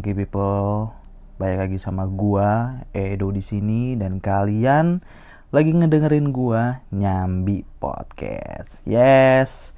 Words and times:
Funky 0.00 0.16
people. 0.16 0.96
Balik 1.36 1.60
lagi 1.60 1.76
sama 1.76 2.08
gua, 2.08 2.80
Edo 2.96 3.28
di 3.28 3.44
sini 3.44 4.00
dan 4.00 4.16
kalian 4.16 5.04
lagi 5.52 5.76
ngedengerin 5.76 6.32
gua 6.32 6.80
Nyambi 6.88 7.68
Podcast. 7.76 8.80
Yes. 8.88 9.76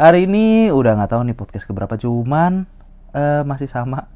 Hari 0.00 0.24
ini 0.24 0.72
udah 0.72 0.96
nggak 0.96 1.12
tahu 1.12 1.28
nih 1.28 1.36
podcast 1.36 1.68
keberapa 1.68 1.92
cuman 2.00 2.64
eh, 3.12 3.44
masih 3.44 3.68
sama. 3.68 4.08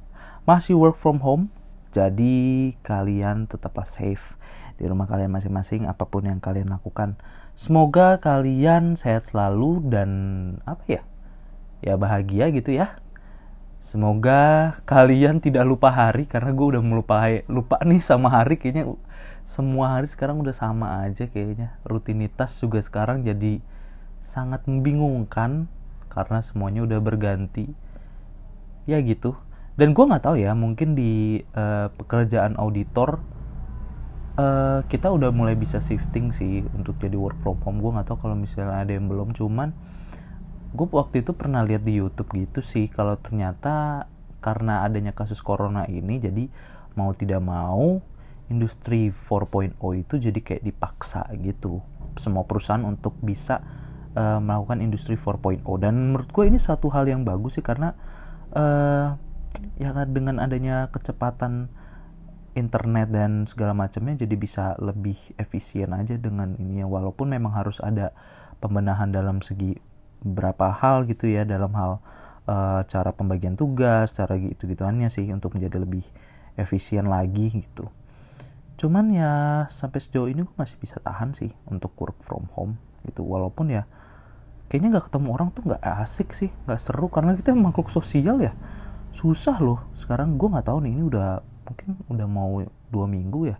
Masih 0.49 0.81
work 0.81 0.97
from 0.97 1.21
home. 1.21 1.53
Jadi 1.93 2.73
kalian 2.81 3.45
tetaplah 3.45 3.85
safe 3.85 4.41
di 4.81 4.89
rumah 4.89 5.05
kalian 5.05 5.29
masing-masing 5.29 5.85
apa 5.85 6.09
pun 6.09 6.25
yang 6.25 6.41
kalian 6.41 6.73
lakukan. 6.73 7.21
Semoga 7.53 8.17
kalian 8.17 8.97
sehat 8.97 9.29
selalu 9.29 9.93
dan 9.93 10.09
apa 10.65 10.89
ya? 10.89 11.03
Ya 11.85 12.01
bahagia 12.01 12.49
gitu 12.49 12.81
ya. 12.81 13.04
Semoga 13.85 14.75
kalian 14.89 15.45
tidak 15.45 15.69
lupa 15.69 15.93
hari 15.93 16.25
karena 16.25 16.57
gue 16.57 16.67
udah 16.73 16.81
melupai 16.81 17.45
lupa 17.53 17.77
nih 17.85 18.01
sama 18.01 18.33
hari. 18.33 18.57
Kayaknya 18.57 18.97
semua 19.45 19.93
hari 20.01 20.09
sekarang 20.09 20.41
udah 20.41 20.57
sama 20.57 21.05
aja 21.05 21.29
kayaknya. 21.29 21.77
Rutinitas 21.85 22.57
juga 22.57 22.81
sekarang 22.81 23.29
jadi 23.29 23.61
sangat 24.25 24.65
membingungkan 24.65 25.69
karena 26.09 26.41
semuanya 26.41 26.81
udah 26.89 26.97
berganti. 26.97 27.69
Ya 28.89 29.05
gitu. 29.05 29.37
Dan 29.77 29.93
gue 29.93 30.05
nggak 30.09 30.25
tahu 30.25 30.41
ya 30.41 30.57
mungkin 30.57 30.97
di 30.97 31.45
uh, 31.53 31.93
pekerjaan 31.93 32.57
auditor 32.57 33.21
uh, 34.41 34.81
kita 34.89 35.13
udah 35.13 35.29
mulai 35.29 35.61
bisa 35.61 35.85
shifting 35.85 36.33
sih 36.33 36.65
untuk 36.73 36.97
jadi 37.05 37.21
work 37.21 37.37
from 37.45 37.61
home. 37.61 37.85
Gue 37.85 37.93
nggak 38.01 38.09
tahu 38.09 38.19
kalau 38.25 38.37
misalnya 38.41 38.81
ada 38.81 38.97
yang 38.97 39.13
belum. 39.13 39.37
Cuman 39.37 39.77
gue 40.75 40.87
waktu 40.91 41.23
itu 41.23 41.31
pernah 41.39 41.63
lihat 41.63 41.87
di 41.87 42.03
YouTube 42.03 42.35
gitu 42.35 42.59
sih 42.59 42.91
kalau 42.91 43.15
ternyata 43.15 44.07
karena 44.43 44.83
adanya 44.83 45.15
kasus 45.15 45.39
corona 45.39 45.87
ini 45.87 46.19
jadi 46.19 46.51
mau 46.99 47.15
tidak 47.15 47.41
mau 47.41 48.03
industri 48.53 49.09
4.0 49.09 49.79
itu 49.97 50.15
jadi 50.21 50.41
kayak 50.43 50.63
dipaksa 50.67 51.25
gitu. 51.41 51.81
Semua 52.21 52.45
perusahaan 52.45 52.83
untuk 52.85 53.17
bisa 53.25 53.65
uh, 54.13 54.39
melakukan 54.43 54.85
industri 54.85 55.17
4.0 55.17 55.65
dan 55.81 55.95
menurut 56.13 56.29
gue 56.29 56.45
ini 56.45 56.61
satu 56.61 56.93
hal 56.93 57.09
yang 57.09 57.25
bagus 57.25 57.57
sih 57.57 57.65
karena 57.65 57.97
uh, 58.53 59.17
ya 59.79 59.91
kan 59.95 60.11
dengan 60.13 60.43
adanya 60.43 60.91
kecepatan 60.93 61.71
internet 62.55 63.11
dan 63.11 63.51
segala 63.51 63.75
macamnya 63.75 64.15
jadi 64.15 64.35
bisa 64.39 64.65
lebih 64.79 65.17
efisien 65.41 65.91
aja 65.97 66.21
dengan 66.21 66.55
ini 66.61 66.85
ya. 66.85 66.87
Walaupun 66.87 67.33
memang 67.33 67.57
harus 67.57 67.81
ada 67.81 68.13
pembenahan 68.61 69.11
dalam 69.11 69.41
segi 69.41 69.94
beberapa 70.25 70.73
hal 70.73 71.05
gitu 71.05 71.29
ya 71.29 71.45
dalam 71.45 71.71
hal 71.77 72.01
uh, 72.49 72.81
cara 72.89 73.13
pembagian 73.13 73.55
tugas, 73.55 74.17
cara 74.17 74.41
gitu 74.41 74.65
gituannya 74.65 75.13
sih 75.13 75.29
untuk 75.31 75.55
menjadi 75.57 75.85
lebih 75.85 76.05
efisien 76.57 77.07
lagi 77.07 77.53
gitu. 77.53 77.93
Cuman 78.81 79.13
ya 79.15 79.33
sampai 79.71 80.03
sejauh 80.03 80.27
ini 80.27 80.43
gue 80.43 80.57
masih 80.59 80.81
bisa 80.81 80.99
tahan 80.99 81.37
sih 81.37 81.53
untuk 81.71 81.95
work 82.01 82.19
from 82.25 82.49
home 82.57 82.81
gitu. 83.07 83.23
Walaupun 83.23 83.71
ya 83.71 83.87
kayaknya 84.67 84.99
nggak 84.99 85.13
ketemu 85.13 85.29
orang 85.31 85.49
tuh 85.55 85.63
nggak 85.69 85.83
asik 86.03 86.35
sih 86.35 86.51
nggak 86.67 86.81
seru. 86.81 87.07
Karena 87.13 87.37
kita 87.37 87.55
makhluk 87.55 87.93
sosial 87.93 88.43
ya 88.43 88.53
susah 89.15 89.61
loh. 89.63 89.87
Sekarang 89.95 90.35
gue 90.41 90.49
nggak 90.51 90.67
tahu 90.67 90.83
nih 90.83 90.93
ini 90.97 91.03
udah 91.07 91.29
mungkin 91.65 91.89
udah 92.11 92.27
mau 92.29 92.53
dua 92.91 93.07
minggu 93.07 93.41
ya. 93.55 93.57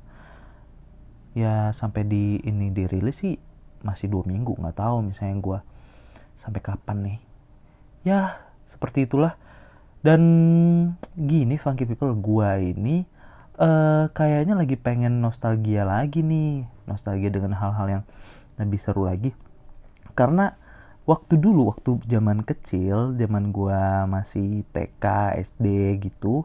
Ya 1.35 1.55
sampai 1.75 2.07
di 2.07 2.39
ini 2.47 2.71
dirilis 2.71 3.23
sih 3.23 3.39
masih 3.87 4.11
dua 4.11 4.27
minggu. 4.27 4.59
Nggak 4.59 4.83
tahu 4.83 5.15
misalnya 5.15 5.37
gue 5.39 5.59
sampai 6.45 6.61
kapan 6.61 6.97
nih? 7.01 7.19
Ya 8.05 8.21
seperti 8.69 9.09
itulah. 9.09 9.41
Dan 10.05 10.21
gini 11.17 11.57
funky 11.57 11.89
people 11.89 12.13
gua 12.13 12.61
ini 12.61 13.09
uh, 13.57 14.13
kayaknya 14.13 14.53
lagi 14.53 14.77
pengen 14.77 15.25
nostalgia 15.25 15.89
lagi 15.89 16.21
nih. 16.21 16.69
Nostalgia 16.85 17.33
dengan 17.33 17.57
hal-hal 17.57 17.87
yang 17.89 18.05
lebih 18.61 18.77
seru 18.77 19.09
lagi. 19.09 19.33
Karena 20.13 20.53
waktu 21.09 21.41
dulu 21.41 21.73
waktu 21.73 22.05
zaman 22.05 22.45
kecil 22.45 23.17
zaman 23.17 23.49
gua 23.49 24.05
masih 24.05 24.65
TK 24.73 25.37
SD 25.41 25.97
gitu 26.01 26.45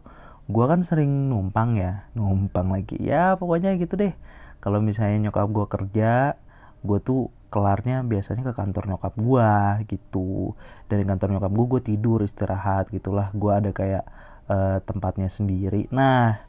gua 0.49 0.71
kan 0.71 0.81
sering 0.81 1.27
numpang 1.27 1.75
ya. 1.75 2.07
Numpang 2.15 2.71
lagi. 2.71 2.95
Ya 3.03 3.35
pokoknya 3.35 3.75
gitu 3.75 3.99
deh. 3.99 4.15
Kalau 4.63 4.79
misalnya 4.79 5.27
nyokap 5.27 5.51
gua 5.51 5.67
kerja 5.67 6.39
gue 6.83 6.99
tuh 7.03 7.27
kelarnya 7.49 8.05
biasanya 8.05 8.45
ke 8.45 8.53
kantor 8.53 8.95
nyokap 8.95 9.13
gue 9.17 9.51
gitu. 9.89 10.53
Dari 10.85 11.03
kantor 11.03 11.37
nyokap 11.37 11.51
gue 11.51 11.65
gue 11.65 11.81
tidur 11.93 12.19
istirahat 12.21 12.93
gitulah. 12.93 13.33
Gue 13.33 13.51
ada 13.51 13.69
kayak 13.73 14.05
uh, 14.49 14.77
tempatnya 14.85 15.27
sendiri. 15.27 15.89
Nah 15.89 16.45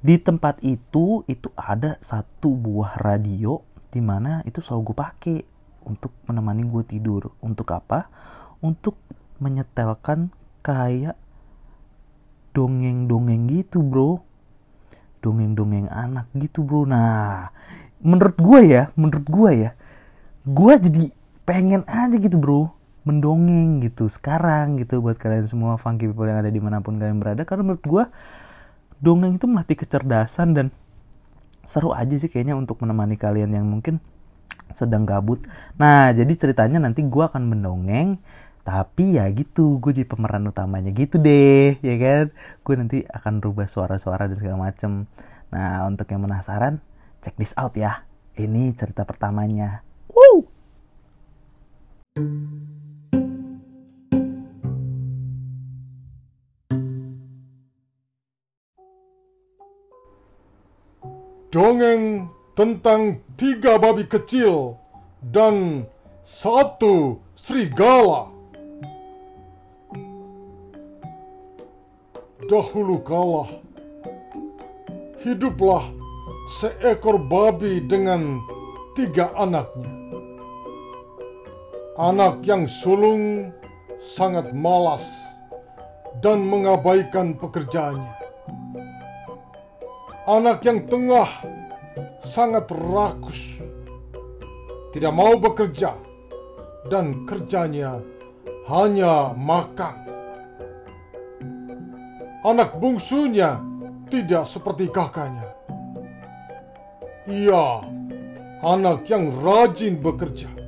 di 0.00 0.16
tempat 0.18 0.58
itu 0.66 1.22
itu 1.30 1.48
ada 1.54 1.96
satu 2.02 2.56
buah 2.56 2.98
radio 2.98 3.62
di 3.92 4.00
mana 4.02 4.40
itu 4.48 4.58
selalu 4.58 4.92
gue 4.92 4.96
pakai 4.96 5.38
untuk 5.86 6.12
menemani 6.26 6.66
gue 6.66 6.82
tidur. 6.84 7.30
Untuk 7.38 7.70
apa? 7.70 8.10
Untuk 8.60 8.98
menyetelkan 9.40 10.34
kayak 10.60 11.16
dongeng-dongeng 12.52 13.46
gitu 13.46 13.80
bro. 13.80 14.26
Dongeng-dongeng 15.22 15.86
anak 15.86 16.26
gitu 16.34 16.66
bro. 16.66 16.82
Nah 16.82 17.54
menurut 18.00 18.36
gue 18.40 18.60
ya 18.64 18.82
menurut 18.96 19.28
gue 19.28 19.50
ya 19.68 19.70
gue 20.44 20.74
jadi 20.80 21.04
pengen 21.44 21.82
aja 21.88 22.16
gitu 22.16 22.36
bro. 22.36 22.72
Mendongeng 23.00 23.80
gitu 23.80 24.12
sekarang 24.12 24.76
gitu 24.76 25.00
buat 25.00 25.16
kalian 25.16 25.48
semua 25.48 25.80
funky 25.80 26.04
people 26.04 26.28
yang 26.28 26.44
ada 26.44 26.52
di 26.52 26.60
mana 26.60 26.84
pun 26.84 27.00
kalian 27.00 27.16
berada. 27.16 27.48
Karena 27.48 27.64
menurut 27.64 27.84
gue 27.84 28.04
dongeng 29.00 29.40
itu 29.40 29.48
melatih 29.48 29.80
kecerdasan 29.80 30.52
dan 30.52 30.66
seru 31.64 31.96
aja 31.96 32.12
sih 32.20 32.28
kayaknya 32.28 32.60
untuk 32.60 32.76
menemani 32.84 33.16
kalian 33.16 33.56
yang 33.56 33.64
mungkin 33.64 34.04
sedang 34.76 35.08
gabut. 35.08 35.40
Nah 35.80 36.12
jadi 36.12 36.28
ceritanya 36.36 36.76
nanti 36.76 37.00
gue 37.00 37.24
akan 37.24 37.48
mendongeng 37.48 38.20
tapi 38.60 39.16
ya 39.16 39.24
gitu 39.32 39.80
gue 39.80 39.96
jadi 39.96 40.04
pemeran 40.04 40.44
utamanya 40.52 40.92
gitu 40.92 41.16
deh 41.16 41.80
ya 41.80 41.96
kan? 41.96 42.24
Gue 42.60 42.74
nanti 42.76 43.00
akan 43.08 43.40
rubah 43.40 43.64
suara-suara 43.64 44.28
dan 44.28 44.36
segala 44.36 44.68
macem. 44.68 45.08
Nah 45.48 45.88
untuk 45.88 46.04
yang 46.12 46.20
penasaran 46.20 46.84
check 47.24 47.32
this 47.40 47.56
out 47.56 47.72
ya. 47.80 48.04
Ini 48.36 48.76
cerita 48.76 49.08
pertamanya 49.08 49.80
Woo! 50.10 50.50
Dongeng 61.50 62.30
tentang 62.54 63.18
tiga 63.34 63.74
babi 63.74 64.06
kecil 64.06 64.78
dan 65.34 65.82
satu 66.22 67.18
serigala. 67.34 68.30
Dahulu 72.46 72.98
kala, 73.02 73.46
hiduplah 75.22 75.90
seekor 76.58 77.18
babi 77.18 77.82
dengan 77.82 78.42
tiga 78.98 79.30
anaknya. 79.38 79.99
Anak 82.00 82.48
yang 82.48 82.64
sulung 82.64 83.52
sangat 84.16 84.56
malas 84.56 85.04
dan 86.24 86.48
mengabaikan 86.48 87.36
pekerjaannya. 87.36 88.16
Anak 90.24 90.64
yang 90.64 90.88
tengah 90.88 91.28
sangat 92.24 92.72
rakus, 92.72 93.60
tidak 94.96 95.12
mau 95.12 95.36
bekerja, 95.36 95.92
dan 96.88 97.28
kerjanya 97.28 98.00
hanya 98.64 99.36
makan. 99.36 100.00
Anak 102.48 102.80
bungsunya 102.80 103.60
tidak 104.08 104.48
seperti 104.48 104.88
kakaknya. 104.88 105.52
Ia 107.28 107.84
anak 108.64 109.04
yang 109.04 109.36
rajin 109.44 110.00
bekerja 110.00 110.59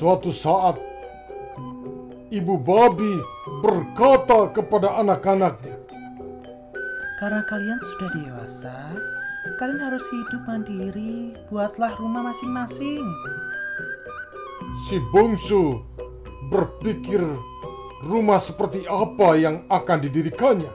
Suatu 0.00 0.32
saat, 0.32 0.80
ibu 2.32 2.56
babi 2.56 3.20
berkata 3.60 4.48
kepada 4.48 4.96
anak-anaknya, 4.96 5.76
"Karena 7.20 7.44
kalian 7.44 7.76
sudah 7.84 8.08
dewasa, 8.16 8.96
kalian 9.60 9.76
harus 9.76 10.00
hidup 10.08 10.40
mandiri. 10.48 11.36
Buatlah 11.52 11.92
rumah 12.00 12.32
masing-masing." 12.32 13.04
Si 14.88 14.96
bungsu 15.12 15.84
berpikir 16.48 17.20
rumah 18.00 18.40
seperti 18.40 18.88
apa 18.88 19.36
yang 19.36 19.68
akan 19.68 20.00
didirikannya. 20.00 20.72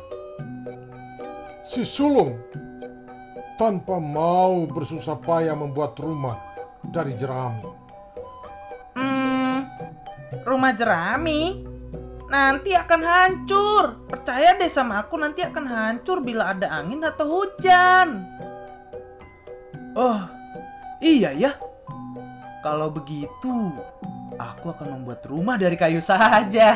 Si 1.66 1.81
sulung 1.81 2.38
tanpa 3.57 3.98
mau 3.98 4.69
bersusah 4.69 5.18
payah 5.18 5.57
membuat 5.57 5.98
rumah 5.98 6.38
dari 6.94 7.18
jerami 7.18 7.75
rumah 10.45 10.74
jerami? 10.74 11.75
nanti 12.30 12.74
akan 12.74 13.01
hancur. 13.01 13.83
Percaya 14.10 14.57
deh 14.57 14.69
sama 14.69 15.01
aku 15.01 15.18
nanti 15.18 15.42
akan 15.45 15.66
hancur 15.66 16.22
bila 16.22 16.54
ada 16.54 16.69
angin 16.69 17.01
atau 17.06 17.25
hujan. 17.42 18.25
Oh, 19.95 20.19
iya 21.00 21.31
ya. 21.31 21.56
Kalau 22.66 22.89
begitu, 22.89 23.72
aku 24.42 24.74
akan 24.74 25.00
membuat 25.00 25.22
rumah 25.30 25.56
dari 25.56 25.77
kayu 25.77 26.01
saja. 26.01 26.75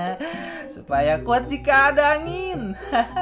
Supaya 0.76 1.18
kuat 1.24 1.48
jika 1.48 1.90
ada 1.92 2.20
angin. 2.20 2.76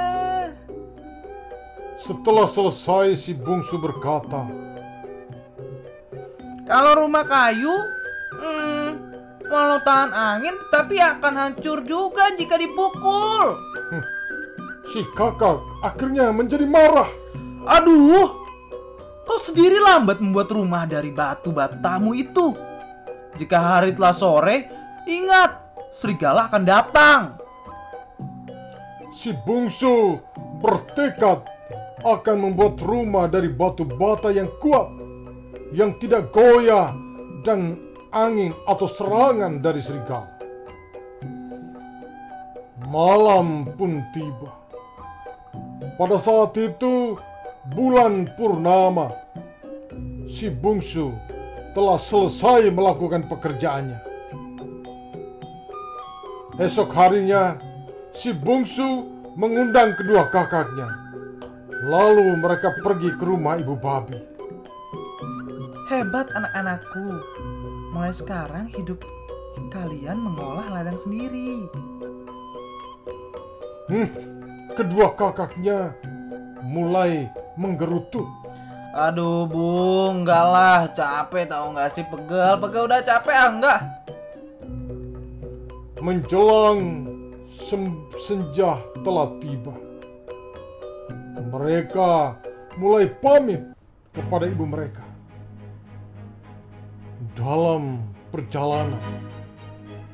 Setelah 2.05 2.51
selesai 2.51 3.17
si 3.17 3.33
bungsu 3.33 3.81
berkata, 3.81 4.45
Kalau 6.69 6.93
rumah 7.01 7.25
kayu, 7.25 7.73
hmm, 8.37 8.84
walau 9.55 9.79
tahan 9.87 10.11
angin 10.11 10.59
tetapi 10.67 10.99
akan 10.99 11.35
hancur 11.39 11.87
juga 11.87 12.35
jika 12.35 12.59
dipukul. 12.59 13.55
si 14.91 15.07
kakak 15.15 15.63
akhirnya 15.87 16.35
menjadi 16.35 16.67
marah. 16.67 17.07
Aduh, 17.65 18.35
kau 19.25 19.39
sendiri 19.39 19.79
lambat 19.79 20.19
membuat 20.19 20.51
rumah 20.51 20.85
dari 20.85 21.15
batu 21.15 21.55
batamu 21.55 22.19
itu. 22.19 22.53
Jika 23.39 23.59
hari 23.59 23.95
telah 23.95 24.15
sore, 24.15 24.69
ingat, 25.07 25.59
serigala 25.95 26.51
akan 26.51 26.63
datang. 26.67 27.21
Si 29.15 29.33
bungsu 29.47 30.21
bertekad 30.61 31.47
akan 32.05 32.37
membuat 32.37 32.77
rumah 32.85 33.25
dari 33.25 33.49
batu 33.49 33.89
bata 33.89 34.29
yang 34.29 34.51
kuat, 34.61 34.93
yang 35.73 35.97
tidak 35.97 36.29
goyah 36.31 36.93
dan 37.43 37.81
angin 38.15 38.55
atau 38.71 38.87
serangan 38.87 39.59
dari 39.59 39.83
serigala. 39.83 40.31
Malam 42.87 43.67
pun 43.75 43.99
tiba. 44.15 44.55
Pada 45.99 46.17
saat 46.23 46.55
itu, 46.55 47.19
bulan 47.75 48.31
purnama. 48.39 49.11
Si 50.31 50.47
bungsu 50.51 51.11
telah 51.75 51.99
selesai 51.99 52.71
melakukan 52.71 53.27
pekerjaannya. 53.27 53.99
Esok 56.63 56.91
harinya, 56.95 57.59
si 58.15 58.31
bungsu 58.31 59.11
mengundang 59.35 59.99
kedua 59.99 60.31
kakaknya. 60.31 60.87
Lalu 61.91 62.39
mereka 62.39 62.71
pergi 62.79 63.11
ke 63.19 63.25
rumah 63.27 63.59
ibu 63.59 63.75
babi. 63.75 64.17
Hebat 65.91 66.31
anak-anakku. 66.33 67.34
Mulai 67.95 68.11
sekarang 68.11 68.67
hidup 68.75 69.07
kalian 69.71 70.19
mengolah 70.19 70.67
ladang 70.67 70.99
sendiri. 70.99 71.71
Hmm, 73.87 74.11
kedua 74.75 75.15
kakaknya 75.15 75.95
mulai 76.67 77.31
menggerutu. 77.55 78.27
Aduh 78.99 79.47
bu, 79.47 80.11
enggak 80.11 80.43
lah, 80.43 80.91
capek 80.91 81.47
tahu 81.47 81.79
nggak 81.79 81.91
sih 81.95 82.03
pegel, 82.11 82.59
pegel 82.59 82.91
udah 82.91 83.03
capek 83.07 83.35
ah 83.39 83.51
enggak. 83.55 83.81
Menjelang 86.03 87.07
sem- 87.71 88.11
senja 88.27 88.83
telah 89.07 89.31
tiba. 89.39 89.75
Mereka 91.47 92.43
mulai 92.75 93.07
pamit 93.23 93.63
kepada 94.11 94.51
ibu 94.51 94.67
mereka. 94.67 95.14
Dalam 97.35 97.99
perjalanan, 98.31 99.03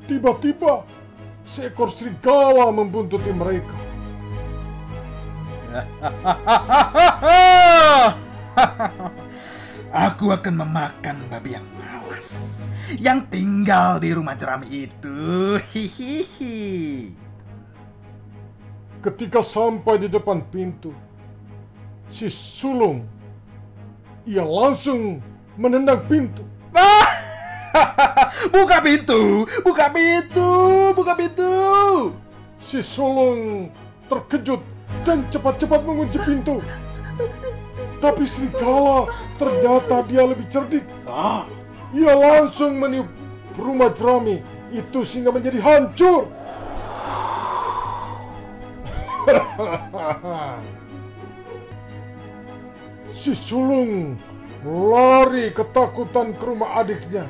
tiba-tiba 0.09 0.81
seekor 1.45 1.93
serigala 1.93 2.73
membuntuti 2.73 3.29
mereka. 3.29 3.77
Aku 10.09 10.33
akan 10.33 10.65
memakan 10.65 11.15
babi 11.31 11.55
yang 11.55 11.63
malas 11.79 12.51
yang 12.99 13.23
tinggal 13.31 14.01
di 14.01 14.11
rumah 14.11 14.35
jerami 14.35 14.89
itu. 14.89 15.55
Hihihi. 15.71 16.59
Ketika 19.01 19.39
sampai 19.41 20.03
di 20.03 20.07
depan 20.11 20.43
pintu, 20.51 20.91
si 22.11 22.27
sulung 22.27 23.07
ia 24.27 24.45
langsung 24.45 25.23
menendang 25.55 26.05
pintu. 26.05 26.43
buka 28.53 28.77
pintu, 28.83 29.47
buka 29.63 29.87
pintu, 29.89 30.49
buka 30.95 31.13
pintu. 31.15 31.51
Si 32.61 32.83
sulung 32.83 33.71
terkejut 34.11 34.61
dan 35.07 35.25
cepat-cepat 35.31 35.81
mengunci 35.87 36.19
pintu. 36.21 36.61
Tapi 38.01 38.25
serigala 38.25 39.05
ternyata 39.37 40.01
dia 40.09 40.23
lebih 40.25 40.45
cerdik. 40.49 40.83
Ia 41.91 42.13
langsung 42.15 42.79
meniup 42.79 43.07
rumah 43.59 43.91
jerami 43.93 44.41
itu 44.71 45.03
sehingga 45.03 45.31
menjadi 45.31 45.59
hancur. 45.61 46.27
si 53.21 53.37
sulung 53.37 54.17
lari 54.65 55.53
ketakutan 55.53 56.33
ke 56.33 56.43
rumah 56.45 56.81
adiknya. 56.81 57.29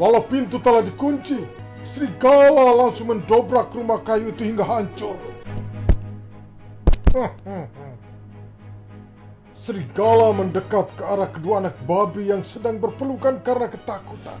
Walau 0.00 0.24
pintu 0.24 0.56
telah 0.62 0.80
dikunci, 0.80 1.44
serigala 1.92 2.72
langsung 2.72 3.12
mendobrak 3.12 3.74
rumah 3.74 4.00
kayu 4.00 4.32
itu 4.32 4.48
hingga 4.48 4.64
hancur. 4.64 5.18
Serigala 9.60 10.32
mendekat 10.32 10.88
ke 10.96 11.04
arah 11.04 11.28
kedua 11.28 11.60
anak 11.60 11.76
babi 11.84 12.32
yang 12.32 12.40
sedang 12.40 12.80
berpelukan 12.80 13.44
karena 13.44 13.68
ketakutan. 13.68 14.40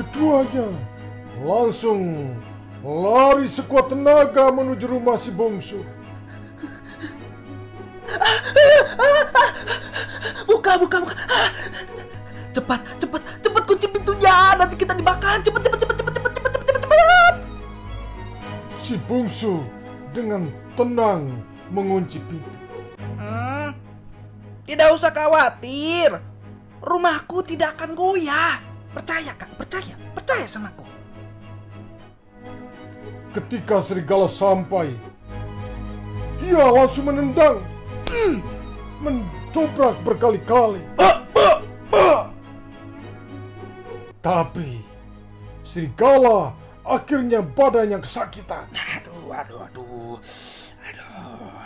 Keduanya 0.00 0.72
langsung 1.44 2.32
lari 2.80 3.52
sekuat 3.52 3.92
tenaga 3.92 4.48
menuju 4.48 4.88
rumah 4.88 5.20
si 5.20 5.28
bungsu. 5.28 5.84
buka, 10.66 10.82
buka, 10.82 10.96
buka. 11.06 11.14
Cepat, 12.50 12.80
cepat, 12.98 13.22
cepat 13.38 13.62
kunci 13.62 13.86
pintunya. 13.86 14.58
Nanti 14.58 14.74
kita 14.74 14.98
dimakan. 14.98 15.38
Cepat, 15.46 15.62
cepat, 15.62 15.78
cepat, 15.78 15.94
cepat, 15.94 16.12
cepat, 16.18 16.32
cepat, 16.34 16.52
cepat, 16.66 16.80
cepat. 16.82 17.34
Si 18.82 18.94
bungsu 19.06 19.62
dengan 20.10 20.50
tenang 20.74 21.30
mengunci 21.70 22.18
pintu. 22.26 22.50
Hmm, 23.18 23.78
tidak 24.66 24.90
usah 24.90 25.14
khawatir. 25.14 26.18
Rumahku 26.82 27.46
tidak 27.46 27.78
akan 27.78 27.94
goyah. 27.94 28.58
Percaya, 28.90 29.38
Kak. 29.38 29.54
Percaya. 29.54 29.94
Percaya 30.18 30.46
sama 30.50 30.74
aku. 30.74 30.82
Ketika 33.38 33.84
serigala 33.84 34.26
sampai, 34.32 34.96
ia 36.40 36.64
langsung 36.72 37.06
menendang. 37.06 37.60
Mm. 38.08 38.40
Men 38.96 39.14
mendobrak 39.56 39.96
berkali-kali. 40.04 40.84
Tapi 44.20 44.84
serigala 45.64 46.52
akhirnya 46.84 47.40
badannya 47.40 48.04
kesakitan. 48.04 48.68
Aduh, 48.76 49.32
aduh, 49.32 49.64
aduh. 49.64 50.20
Aduh. 50.84 51.56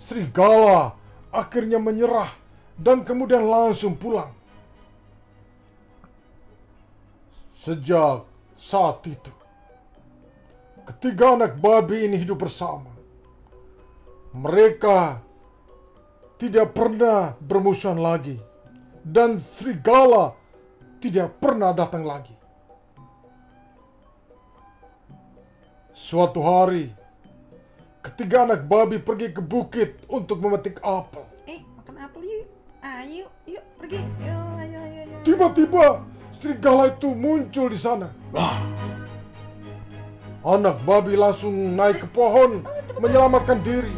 Serigala 0.00 0.96
akhirnya 1.28 1.76
menyerah 1.76 2.32
dan 2.80 3.04
kemudian 3.04 3.44
langsung 3.44 3.92
pulang. 3.92 4.32
Sejak 7.60 8.24
saat 8.56 9.06
itu, 9.06 9.30
ketiga 10.88 11.36
anak 11.38 11.60
babi 11.60 12.08
ini 12.10 12.16
hidup 12.18 12.42
bersama. 12.48 12.90
Mereka 14.34 15.22
tidak 16.42 16.74
pernah 16.74 17.38
bermusuhan 17.38 18.02
lagi, 18.02 18.34
dan 19.06 19.38
serigala 19.38 20.34
tidak 20.98 21.38
pernah 21.38 21.70
datang 21.70 22.02
lagi. 22.02 22.34
Suatu 25.94 26.42
hari, 26.42 26.90
ketiga 28.02 28.42
anak 28.42 28.66
babi 28.66 28.98
pergi 28.98 29.30
ke 29.30 29.38
bukit 29.38 30.02
untuk 30.10 30.42
memetik 30.42 30.82
apel. 30.82 31.22
Eh, 31.46 31.62
makan 31.78 32.10
apel 32.10 32.22
yuk. 32.26 32.46
Ayo, 32.82 33.30
yuk 33.46 33.62
pergi. 33.78 34.02
Yuk, 34.02 34.50
ayo, 34.58 34.78
ayo, 34.82 35.00
ayo. 35.06 35.16
Tiba-tiba 35.22 36.02
serigala 36.42 36.90
itu 36.90 37.14
muncul 37.14 37.70
di 37.70 37.78
sana. 37.78 38.10
Anak 40.42 40.82
babi 40.82 41.14
langsung 41.14 41.54
naik 41.78 42.02
ke 42.02 42.08
pohon 42.10 42.66
menyelamatkan 42.98 43.62
diri. 43.62 43.94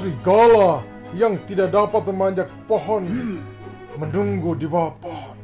Serigala 0.00 0.80
yang 1.12 1.36
tidak 1.44 1.76
dapat 1.76 2.08
memanjat 2.08 2.48
pohon 2.64 3.04
menunggu 4.00 4.56
di 4.56 4.64
bawah 4.64 4.96
pohon. 4.96 5.36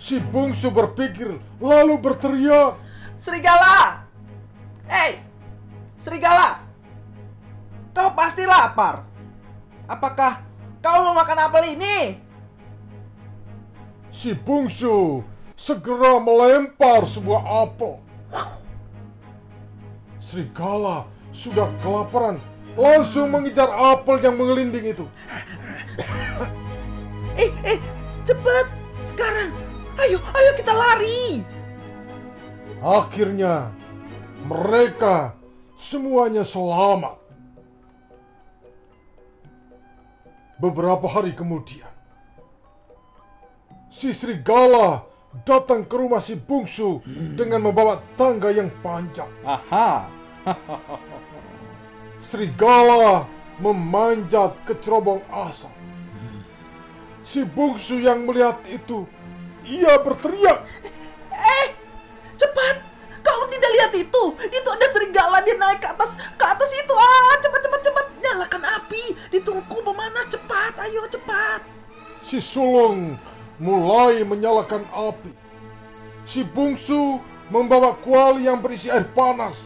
Si 0.00 0.16
bungsu 0.24 0.72
berpikir 0.72 1.36
lalu 1.60 2.00
berteriak. 2.00 2.80
Serigala! 3.20 4.00
Hei! 4.88 5.20
Serigala! 6.00 6.64
Kau 7.92 8.08
pasti 8.16 8.48
lapar. 8.48 9.04
Apakah 9.84 10.40
kau 10.80 11.12
mau 11.12 11.20
makan 11.20 11.52
apel 11.52 11.76
ini? 11.76 12.16
Si 14.08 14.32
bungsu 14.32 15.20
segera 15.52 16.16
melempar 16.16 17.04
sebuah 17.04 17.68
apel. 17.68 18.00
Serigala 20.24 21.12
sudah 21.36 21.68
kelaparan, 21.84 22.40
langsung 22.74 23.28
mengejar 23.28 23.68
apel 23.68 24.16
yang 24.24 24.36
mengelinding 24.40 24.96
itu. 24.96 25.06
Eh, 27.36 27.52
eh, 27.68 27.76
cepat! 28.24 28.64
Sekarang! 29.04 29.52
Ayo, 30.00 30.16
ayo 30.16 30.50
kita 30.56 30.72
lari! 30.72 31.44
Akhirnya, 32.80 33.68
mereka 34.48 35.36
semuanya 35.76 36.48
selamat. 36.48 37.20
Beberapa 40.56 41.04
hari 41.04 41.36
kemudian, 41.36 41.92
si 43.92 44.16
serigala 44.16 45.04
datang 45.44 45.84
ke 45.84 45.92
rumah 45.92 46.24
si 46.24 46.32
bungsu 46.32 47.04
dengan 47.36 47.68
membawa 47.68 48.00
tangga 48.16 48.48
yang 48.48 48.72
panjang. 48.80 49.28
Aha. 49.44 50.08
Serigala 52.30 53.26
memanjat 53.58 54.54
ke 54.66 54.78
cerobong 54.78 55.22
asap. 55.30 55.72
Si 57.26 57.42
bungsu 57.42 57.98
yang 57.98 58.22
melihat 58.22 58.62
itu, 58.70 59.02
ia 59.66 59.98
berteriak. 59.98 60.62
Eh, 61.34 61.66
cepat! 62.38 62.86
Kau 63.26 63.42
tidak 63.50 63.70
lihat 63.74 63.92
itu? 63.98 64.22
Itu 64.38 64.68
ada 64.70 64.86
serigala 64.94 65.42
dia 65.42 65.58
naik 65.58 65.82
ke 65.82 65.88
atas 65.90 66.14
ke 66.14 66.44
atas 66.46 66.70
itu. 66.70 66.94
Ah, 66.94 67.34
cepat 67.42 67.60
cepat 67.66 67.80
cepat 67.82 68.06
nyalakan 68.22 68.62
api. 68.62 69.04
Ditunggu 69.34 69.82
memanas 69.82 70.30
cepat. 70.30 70.78
Ayo 70.86 71.10
cepat. 71.10 71.66
Si 72.22 72.38
sulung 72.38 73.18
mulai 73.58 74.22
menyalakan 74.22 74.86
api. 74.94 75.34
Si 76.22 76.46
bungsu 76.46 77.18
membawa 77.50 77.98
kuali 77.98 78.46
yang 78.46 78.62
berisi 78.62 78.86
air 78.86 79.10
panas. 79.10 79.58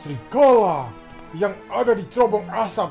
Serigala 0.00 0.88
yang 1.36 1.54
ada 1.70 1.92
di 1.94 2.04
cerobong 2.10 2.48
asap. 2.50 2.90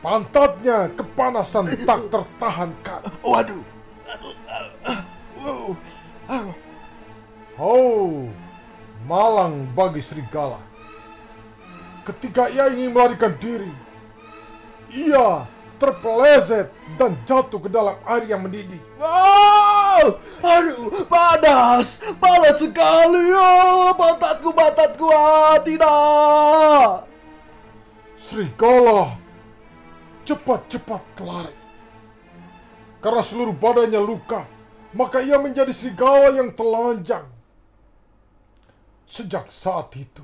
Pantatnya 0.00 0.88
kepanasan 0.96 1.68
tak 1.84 2.08
tertahankan. 2.08 3.02
Waduh. 3.20 3.64
Oh, 7.60 8.24
malang 9.04 9.68
bagi 9.76 10.00
serigala. 10.00 10.56
Ketika 12.08 12.48
ia 12.48 12.72
ingin 12.72 12.96
melarikan 12.96 13.36
diri, 13.36 13.68
ia 14.88 15.44
terpeleset 15.76 16.72
dan 16.96 17.16
jatuh 17.28 17.60
ke 17.60 17.68
dalam 17.68 17.96
air 18.08 18.24
yang 18.24 18.40
mendidih. 18.40 18.80
Oh, 18.96 19.59
aduh, 20.40 21.04
panas, 21.06 22.00
panas 22.16 22.56
sekali. 22.60 23.32
Oh, 23.34 23.92
pantatku, 23.94 24.50
pantatku, 24.52 25.06
ah, 25.12 25.56
tidak. 25.60 27.06
Serigala 28.30 29.18
cepat-cepat 30.24 31.02
lari. 31.24 31.56
Karena 33.00 33.22
seluruh 33.24 33.56
badannya 33.56 33.98
luka, 33.98 34.44
maka 34.92 35.24
ia 35.24 35.40
menjadi 35.40 35.72
serigala 35.72 36.36
yang 36.36 36.52
telanjang. 36.52 37.24
Sejak 39.10 39.50
saat 39.50 39.90
itu, 39.98 40.22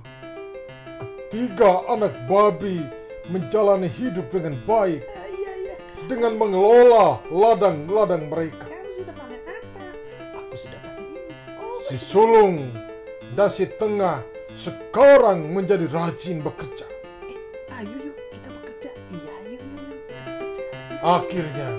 ketiga 1.27 1.83
anak 1.91 2.15
babi 2.31 2.87
menjalani 3.27 3.91
hidup 3.91 4.31
dengan 4.31 4.55
baik 4.63 5.03
Iya, 5.03 5.53
iya. 5.59 5.75
dengan 6.07 6.39
mengelola 6.39 7.19
ladang-ladang 7.27 8.31
mereka. 8.31 8.76
Si 11.87 12.03
sulung 12.03 12.67
dan 13.39 13.47
si 13.47 13.63
tengah 13.79 14.19
sekarang 14.59 15.55
menjadi 15.55 15.87
rajin 15.87 16.43
bekerja. 16.43 16.83
ayo 17.79 18.11
yuk 18.11 18.19
kita 18.27 18.49
bekerja. 18.59 18.91
Iya, 19.15 19.31
ayo 19.31 19.55
yuk, 19.55 19.63
yuk 19.87 20.01
kita 20.11 20.19
bekerja. 20.27 20.63
Akhirnya, 20.99 21.71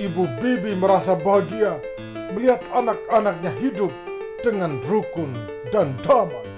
Ibu 0.00 0.22
Bibi 0.40 0.72
merasa 0.80 1.12
bahagia 1.12 1.76
melihat 2.32 2.64
anak-anaknya 2.72 3.52
hidup 3.60 3.92
dengan 4.40 4.80
rukun 4.88 5.36
dan 5.76 5.92
damai. 6.08 6.48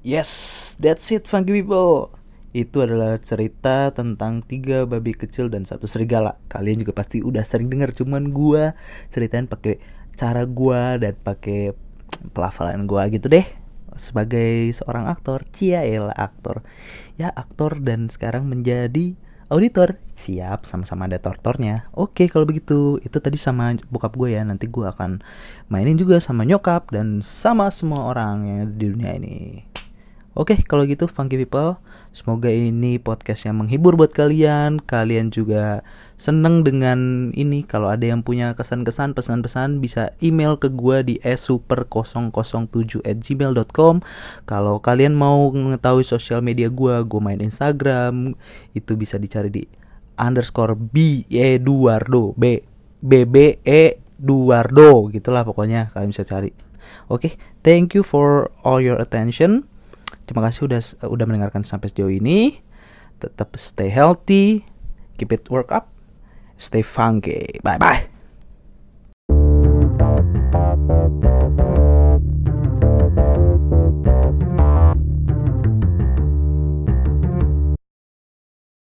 Yes, 0.00 0.72
that's 0.80 1.12
it 1.12 1.28
funky 1.28 1.60
people. 1.60 2.15
Itu 2.56 2.80
adalah 2.80 3.20
cerita 3.20 3.92
tentang 3.92 4.40
tiga 4.40 4.88
babi 4.88 5.12
kecil 5.12 5.52
dan 5.52 5.68
satu 5.68 5.84
serigala. 5.84 6.40
Kalian 6.48 6.80
juga 6.80 6.96
pasti 6.96 7.20
udah 7.20 7.44
sering 7.44 7.68
dengar 7.68 7.92
cuman 7.92 8.32
gua 8.32 8.72
ceritain 9.12 9.44
pakai 9.44 9.76
cara 10.16 10.48
gua 10.48 10.96
dan 10.96 11.12
pakai 11.20 11.76
pelafalan 12.32 12.88
gua 12.88 13.12
gitu 13.12 13.28
deh. 13.28 13.44
Sebagai 14.00 14.72
seorang 14.72 15.04
aktor, 15.04 15.44
cia 15.52 15.84
aktor. 16.16 16.64
Ya 17.20 17.28
aktor 17.28 17.76
dan 17.84 18.08
sekarang 18.08 18.48
menjadi 18.48 19.12
auditor. 19.52 20.00
Siap, 20.16 20.64
sama-sama 20.64 21.12
ada 21.12 21.20
tortornya. 21.20 21.92
Oke, 21.92 22.24
kalau 22.32 22.48
begitu, 22.48 22.96
itu 23.04 23.20
tadi 23.20 23.36
sama 23.36 23.76
bokap 23.92 24.16
gue 24.16 24.32
ya. 24.32 24.42
Nanti 24.48 24.64
gue 24.64 24.88
akan 24.88 25.20
mainin 25.68 26.00
juga 26.00 26.24
sama 26.24 26.48
nyokap 26.48 26.88
dan 26.88 27.20
sama 27.20 27.68
semua 27.68 28.08
orang 28.16 28.48
yang 28.48 28.60
di 28.80 28.86
dunia 28.96 29.12
ini. 29.20 29.75
Oke, 30.36 30.60
kalau 30.68 30.84
gitu 30.84 31.08
funky 31.08 31.40
people, 31.40 31.80
semoga 32.12 32.52
ini 32.52 33.00
podcast 33.00 33.48
yang 33.48 33.56
menghibur 33.56 33.96
buat 33.96 34.12
kalian. 34.12 34.84
Kalian 34.84 35.32
juga 35.32 35.80
seneng 36.20 36.60
dengan 36.60 37.32
ini. 37.32 37.64
Kalau 37.64 37.88
ada 37.88 38.04
yang 38.04 38.20
punya 38.20 38.52
kesan-kesan, 38.52 39.16
pesan-pesan 39.16 39.80
bisa 39.80 40.12
email 40.20 40.60
ke 40.60 40.68
gua 40.68 41.00
di 41.00 41.16
esuper007@gmail.com. 41.24 43.94
Kalau 44.44 44.76
kalian 44.84 45.16
mau 45.16 45.48
mengetahui 45.48 46.04
sosial 46.04 46.44
media 46.44 46.68
gua, 46.68 47.00
gua 47.00 47.32
main 47.32 47.40
Instagram, 47.40 48.36
itu 48.76 48.92
bisa 48.92 49.16
dicari 49.16 49.48
di 49.48 49.64
underscore 50.20 50.76
b 50.76 51.24
e 51.32 51.56
duardo 51.56 52.36
b 52.36 52.60
b 53.00 53.24
b 53.24 53.56
e 53.64 54.04
duardo 54.20 55.08
gitulah 55.12 55.44
pokoknya 55.48 55.88
kalian 55.96 56.12
bisa 56.12 56.28
cari. 56.28 56.52
Oke, 57.08 57.40
thank 57.64 57.96
you 57.96 58.04
for 58.04 58.52
all 58.60 58.84
your 58.84 59.00
attention. 59.00 59.64
Terima 60.26 60.42
kasih 60.42 60.66
udah 60.66 60.80
udah 61.06 61.24
mendengarkan 61.24 61.62
sampai 61.62 61.88
sejauh 61.94 62.10
ini. 62.10 62.60
Tetap 63.22 63.56
stay 63.56 63.88
healthy, 63.88 64.66
keep 65.16 65.32
it 65.32 65.48
work 65.48 65.72
up, 65.72 65.88
stay 66.60 66.84
funky. 66.84 67.62
Bye 67.64 67.80
bye. 67.80 68.15